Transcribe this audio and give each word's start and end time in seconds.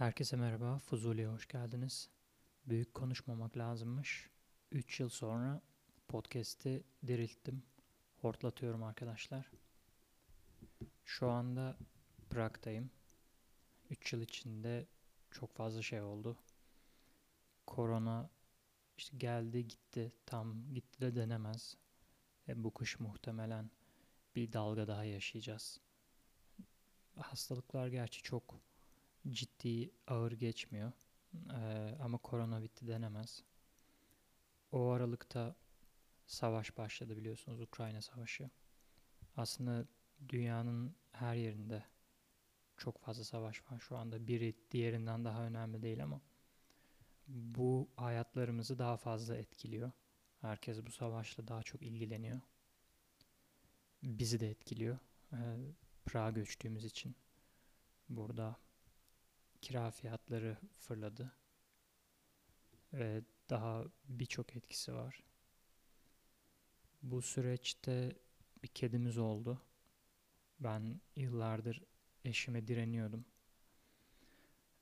Herkese 0.00 0.36
merhaba, 0.36 0.78
Fuzuli'ye 0.78 1.26
hoş 1.26 1.48
geldiniz. 1.48 2.10
Büyük 2.66 2.94
konuşmamak 2.94 3.56
lazımmış. 3.56 4.30
3 4.72 5.00
yıl 5.00 5.08
sonra 5.08 5.62
podcast'i 6.08 6.84
dirilttim. 7.06 7.62
Hortlatıyorum 8.20 8.82
arkadaşlar. 8.82 9.50
Şu 11.04 11.30
anda 11.30 11.76
Prag'dayım. 12.30 12.90
3 13.90 14.12
yıl 14.12 14.20
içinde 14.20 14.86
çok 15.30 15.54
fazla 15.54 15.82
şey 15.82 16.02
oldu. 16.02 16.36
Korona 17.66 18.30
işte 18.98 19.16
geldi 19.16 19.68
gitti. 19.68 20.12
Tam 20.26 20.74
gitti 20.74 21.00
de 21.00 21.16
denemez. 21.16 21.76
E, 22.48 22.64
bu 22.64 22.74
kış 22.74 23.00
muhtemelen 23.00 23.70
bir 24.36 24.52
dalga 24.52 24.88
daha 24.88 25.04
yaşayacağız. 25.04 25.80
Hastalıklar 27.16 27.88
gerçi 27.88 28.22
çok 28.22 28.69
ciddi 29.28 29.90
ağır 30.06 30.32
geçmiyor. 30.32 30.92
Ee, 31.50 31.96
ama 32.00 32.18
korona 32.18 32.62
bitti 32.62 32.88
denemez. 32.88 33.44
O 34.72 34.90
aralıkta 34.90 35.56
savaş 36.26 36.76
başladı 36.78 37.16
biliyorsunuz 37.16 37.60
Ukrayna 37.60 38.02
Savaşı. 38.02 38.50
Aslında 39.36 39.86
dünyanın 40.28 40.94
her 41.12 41.34
yerinde 41.34 41.84
çok 42.76 42.98
fazla 42.98 43.24
savaş 43.24 43.72
var 43.72 43.80
şu 43.80 43.96
anda. 43.96 44.26
Biri 44.26 44.54
diğerinden 44.70 45.24
daha 45.24 45.44
önemli 45.44 45.82
değil 45.82 46.02
ama 46.02 46.20
bu 47.28 47.88
hayatlarımızı 47.96 48.78
daha 48.78 48.96
fazla 48.96 49.36
etkiliyor. 49.36 49.92
Herkes 50.40 50.86
bu 50.86 50.90
savaşla 50.90 51.48
daha 51.48 51.62
çok 51.62 51.82
ilgileniyor. 51.82 52.40
Bizi 54.02 54.40
de 54.40 54.50
etkiliyor. 54.50 54.98
Ee, 55.32 55.36
Prag'a 56.06 56.30
göçtüğümüz 56.30 56.84
için 56.84 57.16
burada 58.08 58.56
kira 59.62 59.90
fiyatları 59.90 60.56
fırladı. 60.78 61.32
Ve 62.92 63.22
daha 63.50 63.84
birçok 64.04 64.56
etkisi 64.56 64.94
var. 64.94 65.22
Bu 67.02 67.22
süreçte 67.22 68.16
bir 68.62 68.68
kedimiz 68.68 69.18
oldu. 69.18 69.62
Ben 70.60 71.00
yıllardır 71.16 71.82
eşime 72.24 72.66
direniyordum. 72.66 73.24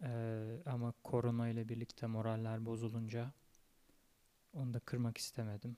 Ee, 0.02 0.62
ama 0.67 0.95
korona 1.05 1.48
ile 1.48 1.69
birlikte 1.69 2.06
moraller 2.06 2.67
bozulunca 2.67 3.33
onu 4.52 4.74
da 4.74 4.80
kırmak 4.80 5.19
istemedim. 5.19 5.77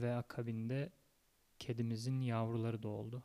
Ve 0.00 0.14
akabinde 0.14 0.92
kedimizin 1.58 2.20
yavruları 2.20 2.82
da 2.82 2.88
oldu. 2.88 3.22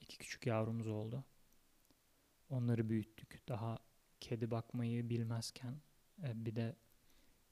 İki 0.00 0.18
küçük 0.18 0.46
yavrumuz 0.46 0.86
oldu. 0.86 1.24
Onları 2.52 2.88
büyüttük. 2.88 3.48
Daha 3.48 3.78
kedi 4.20 4.50
bakmayı 4.50 5.10
bilmezken 5.10 5.80
e, 6.22 6.44
bir 6.44 6.56
de 6.56 6.76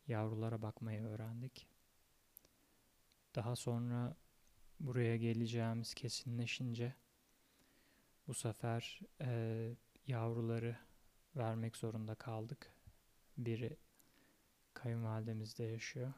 yavrulara 0.07 0.63
bakmayı 0.63 1.03
öğrendik. 1.03 1.67
Daha 3.35 3.57
sonra 3.57 4.17
buraya 4.81 5.17
geleceğimiz 5.17 5.95
kesinleşince 5.95 6.95
bu 8.27 8.35
sefer 8.35 9.01
e, 9.21 9.71
yavruları 10.07 10.77
vermek 11.37 11.77
zorunda 11.77 12.15
kaldık. 12.15 12.73
Biri 13.39 13.77
kayınvalidemizde 14.75 15.65
yaşıyor. 15.65 16.13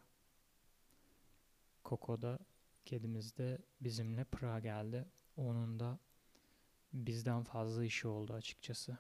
Koko 1.84 2.22
da 2.22 2.39
kedimiz 2.84 3.36
de 3.36 3.58
bizimle 3.80 4.24
Pırağa 4.24 4.58
geldi. 4.58 5.05
Onun 5.36 5.80
da 5.80 5.98
bizden 6.92 7.42
fazla 7.42 7.84
işi 7.84 8.08
oldu 8.08 8.32
açıkçası. 8.32 8.98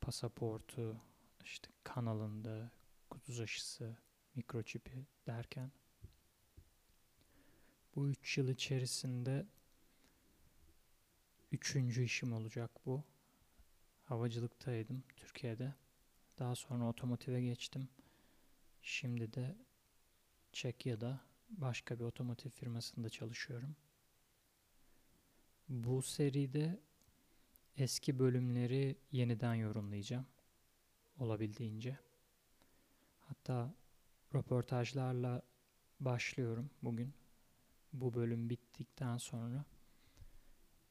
Pasaportu, 0.00 1.00
işte 1.44 1.68
kanalında, 1.84 2.70
kuduz 3.10 3.40
aşısı, 3.40 3.96
mikroçipi 4.34 5.06
derken. 5.26 5.72
Bu 7.94 8.08
üç 8.08 8.38
yıl 8.38 8.48
içerisinde 8.48 9.46
üçüncü 11.52 12.02
işim 12.02 12.32
olacak 12.32 12.70
bu. 12.86 13.04
Havacılıktaydım 14.04 15.04
Türkiye'de. 15.16 15.74
Daha 16.38 16.54
sonra 16.54 16.88
otomotive 16.88 17.42
geçtim. 17.42 17.88
Şimdi 18.82 19.32
de 19.32 19.56
Çekya'da 20.52 21.20
başka 21.48 21.98
bir 21.98 22.04
otomotiv 22.04 22.50
firmasında 22.50 23.08
çalışıyorum. 23.08 23.76
Bu 25.72 26.02
seride 26.02 26.80
eski 27.76 28.18
bölümleri 28.18 28.96
yeniden 29.12 29.54
yorumlayacağım. 29.54 30.26
Olabildiğince. 31.18 31.98
Hatta 33.20 33.74
röportajlarla 34.34 35.42
başlıyorum 36.00 36.70
bugün. 36.82 37.14
Bu 37.92 38.14
bölüm 38.14 38.50
bittikten 38.50 39.18
sonra 39.18 39.64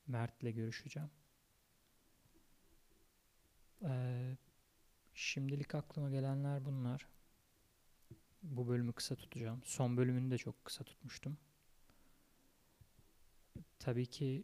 Mert'le 0.08 0.56
görüşeceğim. 0.56 1.10
Ee, 3.84 4.38
şimdilik 5.14 5.76
aklıma 5.76 6.10
gelenler 6.10 6.66
bunlar. 6.66 7.08
Bu 8.44 8.68
bölümü 8.68 8.94
kısa 8.94 9.16
tutacağım. 9.16 9.62
Son 9.64 9.98
bölümünü 9.98 10.32
de 10.32 10.38
çok 10.38 10.66
kısa 10.66 10.84
tutmuştum. 10.84 11.38
Tabii 13.80 14.06
ki 14.06 14.44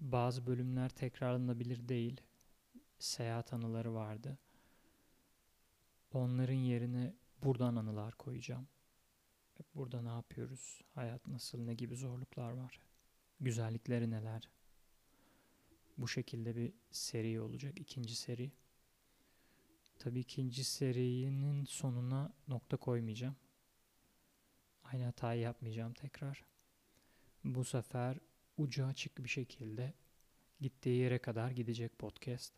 bazı 0.00 0.46
bölümler 0.46 0.88
tekrarlanabilir 0.88 1.88
değil. 1.88 2.20
Seyahat 2.98 3.52
anıları 3.52 3.94
vardı. 3.94 4.38
Onların 6.12 6.54
yerine 6.54 7.14
buradan 7.42 7.76
anılar 7.76 8.14
koyacağım. 8.14 8.68
Burada 9.74 10.02
ne 10.02 10.08
yapıyoruz? 10.08 10.80
Hayat 10.94 11.26
nasıl? 11.26 11.58
Ne 11.58 11.74
gibi 11.74 11.96
zorluklar 11.96 12.50
var? 12.50 12.80
Güzellikleri 13.40 14.10
neler? 14.10 14.50
Bu 15.98 16.08
şekilde 16.08 16.56
bir 16.56 16.72
seri 16.90 17.40
olacak. 17.40 17.80
ikinci 17.80 18.16
seri. 18.16 18.52
Tabii 19.98 20.20
ikinci 20.20 20.64
serinin 20.64 21.64
sonuna 21.64 22.32
nokta 22.48 22.76
koymayacağım. 22.76 23.36
Aynı 24.84 25.04
hatayı 25.04 25.40
yapmayacağım 25.40 25.92
tekrar. 25.92 26.44
Bu 27.44 27.64
sefer 27.64 28.18
ucu 28.58 28.86
açık 28.86 29.24
bir 29.24 29.28
şekilde 29.28 29.94
gittiği 30.60 30.98
yere 30.98 31.18
kadar 31.18 31.50
gidecek 31.50 31.98
podcast. 31.98 32.52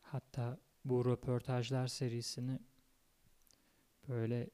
Hatta 0.00 0.58
bu 0.84 1.04
röportajlar 1.04 1.86
serisini 1.86 2.58
böyle 4.08 4.50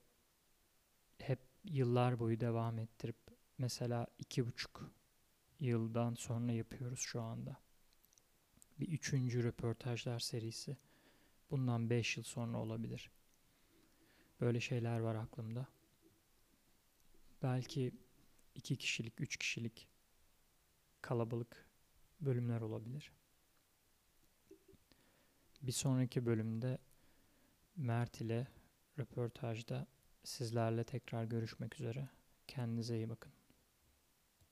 hep 1.18 1.38
yıllar 1.64 2.18
boyu 2.18 2.40
devam 2.40 2.78
ettirip 2.78 3.16
mesela 3.58 4.06
iki 4.18 4.46
buçuk 4.46 4.92
yıldan 5.60 6.14
sonra 6.14 6.52
yapıyoruz 6.52 7.00
şu 7.00 7.22
anda. 7.22 7.56
Bir 8.80 8.88
üçüncü 8.88 9.44
röportajlar 9.44 10.18
serisi 10.18 10.76
bundan 11.50 11.90
beş 11.90 12.16
yıl 12.16 12.24
sonra 12.24 12.58
olabilir. 12.58 13.10
Böyle 14.40 14.60
şeyler 14.60 14.98
var 14.98 15.14
aklımda. 15.14 15.66
Belki 17.42 17.92
iki 18.54 18.76
kişilik, 18.76 19.20
üç 19.20 19.36
kişilik 19.36 19.88
kalabalık 21.02 21.68
bölümler 22.20 22.60
olabilir. 22.60 23.12
Bir 25.62 25.72
sonraki 25.72 26.26
bölümde 26.26 26.78
Mert 27.76 28.20
ile 28.20 28.46
röportajda 28.98 29.86
sizlerle 30.24 30.84
tekrar 30.84 31.24
görüşmek 31.24 31.80
üzere. 31.80 32.08
Kendinize 32.46 32.96
iyi 32.96 33.08
bakın. 33.08 33.32